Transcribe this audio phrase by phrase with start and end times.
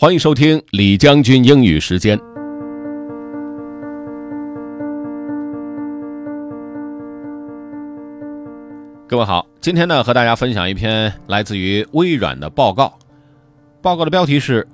[0.00, 2.16] 欢迎收听李将军英语时间。
[9.08, 12.96] 各位好，今天呢和大家分享一篇来自于微软的报告。
[13.82, 14.64] 报告的标题是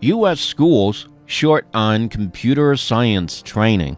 [0.00, 0.54] “U.S.
[0.54, 3.96] Schools Short on Computer Science Training”，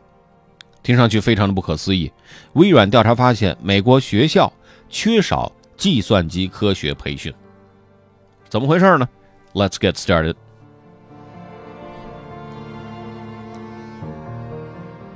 [0.82, 2.10] 听上去非常的不可思议。
[2.54, 4.52] 微软调查发现，美国学校
[4.88, 7.32] 缺少计算机科学培训，
[8.48, 9.08] 怎么回事呢
[9.54, 10.34] ？Let's get started.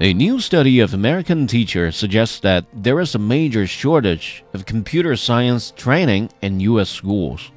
[0.02, 5.14] A new study of American teachers suggests that there is a major shortage of computer
[5.14, 6.88] science training in U.S.
[6.88, 7.50] schools.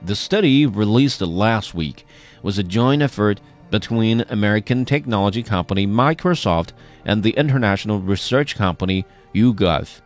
[0.00, 2.06] The study, released last week,
[2.40, 3.40] was a joint effort
[3.72, 6.68] between American technology company Microsoft
[7.04, 10.02] and the international research company YouGov.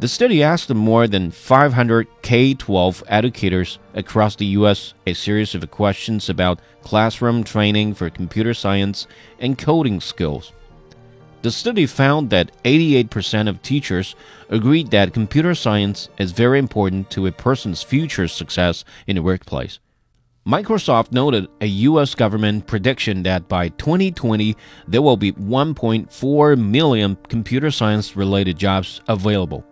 [0.00, 4.92] The study asked more than 500 K 12 educators across the U.S.
[5.06, 9.06] a series of questions about classroom training for computer science
[9.38, 10.52] and coding skills.
[11.42, 14.16] The study found that 88% of teachers
[14.48, 19.78] agreed that computer science is very important to a person's future success in the workplace.
[20.44, 22.14] Microsoft noted a U.S.
[22.14, 24.56] government prediction that by 2020
[24.88, 29.64] there will be 1.4 million computer science related jobs available.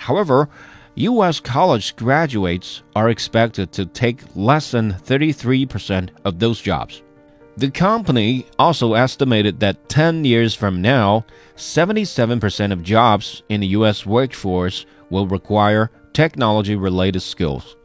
[0.00, 0.48] However,
[0.94, 1.40] U.S.
[1.40, 7.02] college graduates are expected to take less than 33% of those jobs.
[7.58, 14.06] The company also estimated that 10 years from now, 77% of jobs in the U.S.
[14.06, 17.76] workforce will require technology related skills.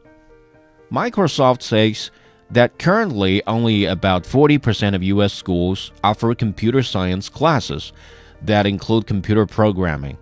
[0.90, 2.10] Microsoft says
[2.50, 5.34] that currently only about 40% of U.S.
[5.34, 7.92] schools offer computer science classes
[8.40, 10.16] that include computer programming.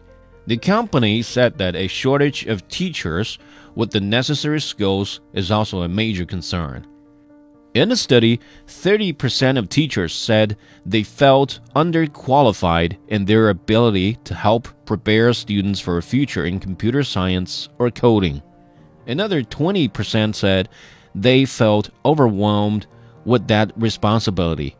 [0.46, 3.38] The company said that a shortage of teachers
[3.74, 6.86] with the necessary skills is also a major concern.
[7.72, 10.56] In the study, 30% of teachers said
[10.86, 17.02] they felt underqualified in their ability to help prepare students for a future in computer
[17.02, 18.42] science or coding.
[19.08, 20.68] Another 20% said
[21.16, 22.86] they felt overwhelmed
[23.24, 24.76] with that responsibility.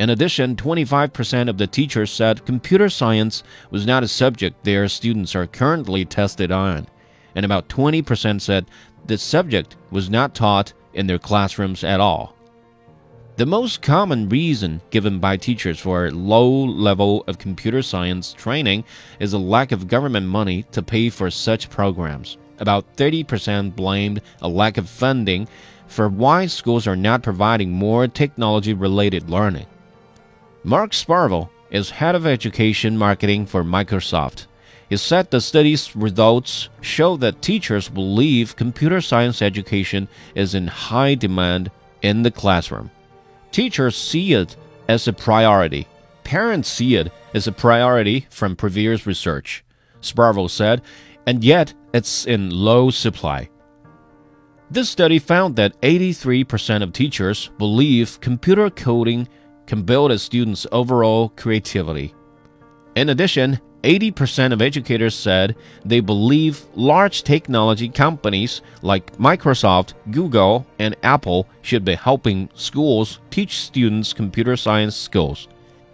[0.00, 5.36] In addition, 25% of the teachers said computer science was not a subject their students
[5.36, 6.88] are currently tested on,
[7.36, 8.66] and about 20% said
[9.06, 12.34] the subject was not taught in their classrooms at all.
[13.36, 18.84] The most common reason given by teachers for a low level of computer science training
[19.20, 22.36] is a lack of government money to pay for such programs.
[22.58, 25.48] About 30% blamed a lack of funding
[25.86, 29.66] for why schools are not providing more technology related learning.
[30.66, 34.46] Mark Sparvell is head of education marketing for Microsoft.
[34.88, 41.16] He said the study's results show that teachers believe computer science education is in high
[41.16, 41.70] demand
[42.00, 42.90] in the classroom.
[43.52, 44.56] Teachers see it
[44.88, 45.86] as a priority.
[46.24, 49.62] Parents see it as a priority from previous research,
[50.00, 50.80] Sparvell said,
[51.26, 53.50] and yet it's in low supply.
[54.70, 59.28] This study found that 83% of teachers believe computer coding
[59.66, 62.14] can build a student's overall creativity.
[62.94, 70.96] In addition, 80% of educators said they believe large technology companies like Microsoft, Google, and
[71.02, 75.48] Apple should be helping schools teach students computer science skills.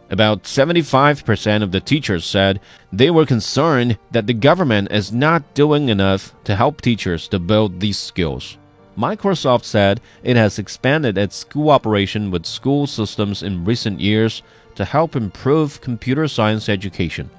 [0.08, 2.60] About 75% of the teachers said
[2.92, 7.80] they were concerned that the government is not doing enough to help teachers to build
[7.80, 8.56] these skills.
[8.98, 14.42] Microsoft said it has expanded its cooperation with school systems in recent years
[14.74, 17.30] to help improve computer science education.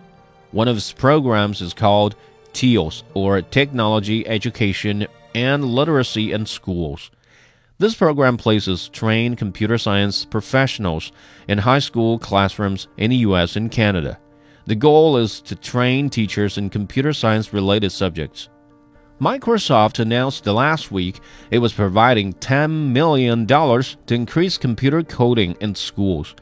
[0.52, 2.16] One of its programs is called
[2.54, 7.12] TEALS, or Technology Education and Literacy in Schools.
[7.80, 11.12] This program places trained computer science professionals
[11.48, 14.20] in high school classrooms in the US and Canada.
[14.68, 18.50] The goal is to train teachers in computer science related subjects.
[19.22, 21.20] Microsoft announced last week
[21.52, 26.34] it was providing $10 million to increase computer coding in schools.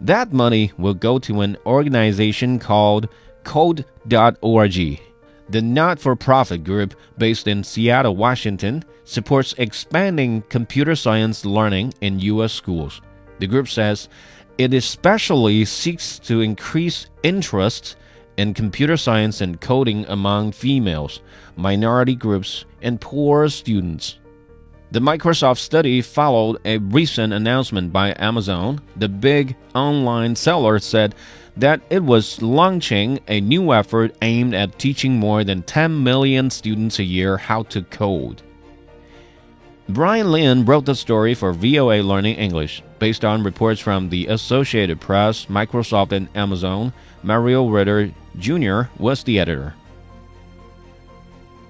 [0.00, 3.08] That money will go to an organization called
[3.42, 5.00] Code.org.
[5.48, 12.20] The not for profit group based in Seattle, Washington, supports expanding computer science learning in
[12.20, 12.52] U.S.
[12.52, 13.00] schools.
[13.40, 14.08] The group says
[14.56, 17.96] it especially seeks to increase interest
[18.40, 21.20] in computer science and coding among females,
[21.56, 24.18] minority groups, and poor students.
[24.92, 28.80] The Microsoft study followed a recent announcement by Amazon.
[28.96, 31.14] The big online seller said
[31.58, 36.98] that it was launching a new effort aimed at teaching more than 10 million students
[36.98, 38.40] a year how to code.
[39.92, 45.00] Brian Lin wrote the story for VOA Learning English based on reports from the Associated
[45.00, 46.92] Press, Microsoft, and Amazon.
[47.22, 48.88] Mario Ritter Jr.
[48.98, 49.72] was the editor.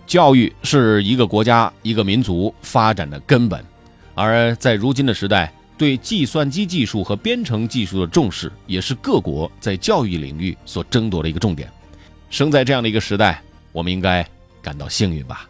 [0.06, 3.64] 教育是一个国家、一个民族发展的根本，
[4.14, 11.68] 而在如今的时代，对计算机技术和编程技术的重视，也是各国在教育领域所争夺的一个重点。
[12.28, 14.24] 生在这样的一个时代，我们应该
[14.62, 15.49] 感到幸运吧。